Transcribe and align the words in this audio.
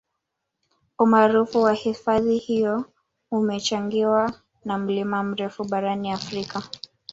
umaarufu 0.99 1.61
wa 1.61 1.73
hifadhi 1.73 2.37
hiyo 2.37 2.85
umechangiwa 3.31 4.33
na 4.65 4.77
mlima 4.77 5.23
mrefu 5.23 5.63
barani 5.63 6.11
afrika 6.11 6.63